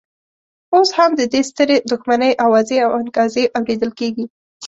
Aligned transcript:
اوس 0.75 0.89
هم 0.97 1.11
د 1.19 1.21
دې 1.33 1.41
سترې 1.49 1.77
دښمنۍ 1.91 2.31
اوازې 2.45 2.77
او 2.85 2.91
انګازې 3.01 3.43
اورېدل 3.57 3.91
کېږي. 3.99 4.25